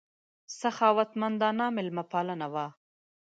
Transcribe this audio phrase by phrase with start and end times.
[0.59, 2.65] سخاوتمندانه مېلمه پالنه وه.